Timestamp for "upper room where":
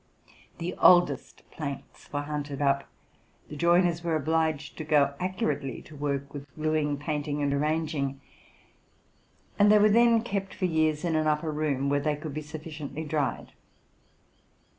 11.27-11.99